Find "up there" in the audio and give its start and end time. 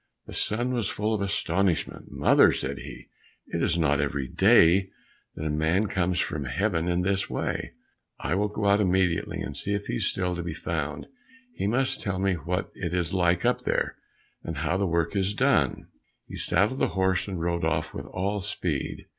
13.45-13.95